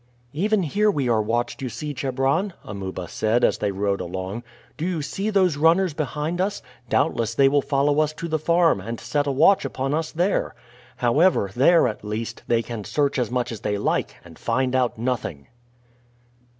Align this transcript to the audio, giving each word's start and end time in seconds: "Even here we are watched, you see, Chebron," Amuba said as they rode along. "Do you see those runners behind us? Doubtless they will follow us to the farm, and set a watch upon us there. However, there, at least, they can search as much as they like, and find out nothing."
"Even 0.33 0.63
here 0.63 0.89
we 0.89 1.07
are 1.07 1.21
watched, 1.21 1.61
you 1.61 1.69
see, 1.69 1.93
Chebron," 1.93 2.53
Amuba 2.63 3.07
said 3.07 3.43
as 3.43 3.59
they 3.59 3.71
rode 3.71 4.01
along. 4.01 4.41
"Do 4.75 4.83
you 4.83 5.03
see 5.03 5.29
those 5.29 5.57
runners 5.57 5.93
behind 5.93 6.41
us? 6.41 6.63
Doubtless 6.89 7.35
they 7.35 7.47
will 7.47 7.61
follow 7.61 7.99
us 7.99 8.11
to 8.13 8.27
the 8.27 8.39
farm, 8.39 8.81
and 8.81 8.99
set 8.99 9.27
a 9.27 9.31
watch 9.31 9.63
upon 9.63 9.93
us 9.93 10.11
there. 10.11 10.55
However, 10.97 11.51
there, 11.55 11.87
at 11.87 12.03
least, 12.03 12.41
they 12.47 12.63
can 12.63 12.83
search 12.83 13.19
as 13.19 13.29
much 13.29 13.51
as 13.51 13.59
they 13.59 13.77
like, 13.77 14.15
and 14.25 14.39
find 14.39 14.75
out 14.75 14.97
nothing." 14.97 15.45